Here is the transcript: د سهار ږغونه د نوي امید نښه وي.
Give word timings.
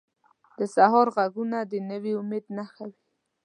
د 0.57 0.59
سهار 0.75 1.07
ږغونه 1.17 1.57
د 1.71 1.73
نوي 1.89 2.13
امید 2.21 2.45
نښه 2.57 2.83
وي. 2.89 2.99